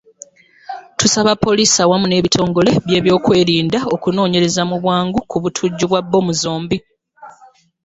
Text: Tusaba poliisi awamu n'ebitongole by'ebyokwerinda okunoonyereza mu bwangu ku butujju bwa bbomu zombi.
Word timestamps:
Tusaba 0.99 1.31
poliisi 1.43 1.77
awamu 1.83 2.05
n'ebitongole 2.07 2.71
by'ebyokwerinda 2.85 3.79
okunoonyereza 3.95 4.61
mu 4.69 4.75
bwangu 4.83 5.19
ku 5.29 5.35
butujju 5.43 5.85
bwa 5.87 6.01
bbomu 6.03 6.31
zombi. 6.41 6.77